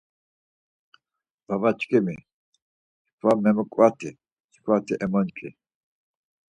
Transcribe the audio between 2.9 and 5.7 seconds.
çkva memoǩvati çkvati emonç̌i.